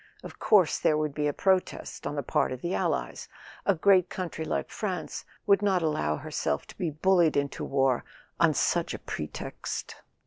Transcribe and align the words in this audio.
Of 0.23 0.39
course 0.39 0.79
there 0.79 0.97
would 0.97 1.13
be 1.13 1.27
a 1.27 1.31
protest 1.31 2.07
on 2.07 2.15
the 2.15 2.23
part 2.23 2.51
of 2.51 2.61
the 2.61 2.73
allies; 2.73 3.27
a 3.67 3.75
great 3.75 4.09
country 4.09 4.43
like 4.43 4.71
France 4.71 5.25
would 5.45 5.61
not 5.61 5.83
allow 5.83 6.15
herself 6.17 6.65
to 6.69 6.77
be 6.79 6.89
bullied 6.89 7.37
into 7.37 7.63
war 7.63 8.03
on 8.39 8.55
such 8.55 8.95
a 8.95 9.05
pretext. 9.05 9.97